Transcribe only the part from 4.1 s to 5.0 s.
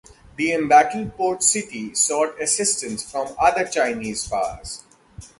powers.